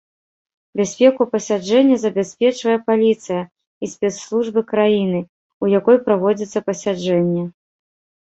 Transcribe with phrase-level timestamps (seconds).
[0.79, 5.19] Бяспеку пасяджэння забяспечвае паліцыя і спецслужбы краіны,
[5.67, 7.43] у якой праводзіцца пасяджэнне.